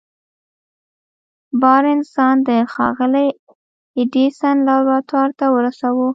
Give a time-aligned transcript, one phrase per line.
[1.61, 3.27] بارنس ځان د ښاغلي
[3.97, 6.07] ايډېسن لابراتوار ته ورساوه.